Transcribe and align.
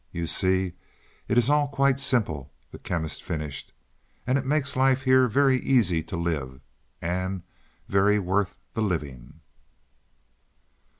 You 0.11 0.25
see 0.25 0.73
it 1.27 1.37
is 1.37 1.47
all 1.47 1.67
quite 1.67 1.99
simple," 1.99 2.51
the 2.71 2.79
Chemist 2.79 3.21
finished. 3.21 3.71
"And 4.25 4.39
it 4.39 4.47
makes 4.47 4.75
life 4.75 5.03
here 5.03 5.27
very 5.27 5.59
easy 5.59 6.01
to 6.01 6.17
live, 6.17 6.59
and 7.03 7.43
very 7.87 8.17
worth 8.17 8.57
the 8.73 8.81
living." 8.81 9.41